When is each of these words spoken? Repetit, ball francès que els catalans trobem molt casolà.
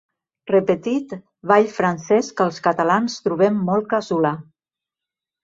Repetit, 0.51 1.11
ball 1.51 1.69
francès 1.73 2.31
que 2.39 2.47
els 2.47 2.57
catalans 2.69 3.19
trobem 3.27 3.61
molt 3.69 3.91
casolà. 3.95 4.35